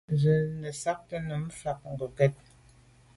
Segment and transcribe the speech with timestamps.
[0.13, 2.35] Nzwe nesagte num mfà ngokèt.